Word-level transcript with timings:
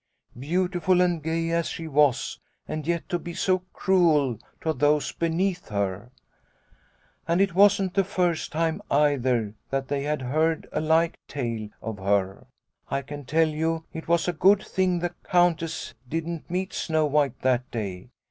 Beautiful 0.39 0.99
and 0.99 1.21
gay 1.21 1.51
as 1.51 1.67
she 1.69 1.87
was 1.87 2.39
and 2.67 2.87
yet 2.87 3.07
to 3.09 3.19
be 3.19 3.35
so 3.35 3.59
cruel 3.71 4.39
to 4.61 4.73
those 4.73 5.11
beneath 5.11 5.67
her! 5.69 6.09
And 7.27 7.39
it 7.39 7.53
wasn't 7.53 7.93
the 7.93 8.03
first 8.03 8.51
time 8.51 8.81
either 8.89 9.53
that 9.69 9.89
they 9.89 10.01
had 10.01 10.23
heard 10.23 10.67
a 10.71 10.81
like 10.81 11.19
tale 11.27 11.69
of 11.83 11.99
her. 11.99 12.47
I 12.89 13.03
can 13.03 13.25
tell 13.25 13.49
you 13.49 13.85
it 13.93 14.07
was 14.07 14.27
a 14.27 14.33
good 14.33 14.63
thing 14.63 14.97
the 14.97 15.13
Countess 15.23 15.93
didn't 16.09 16.49
meet 16.49 16.73
Snow 16.73 17.05
White 17.05 17.39
that 17.41 17.69
day. 17.69 18.09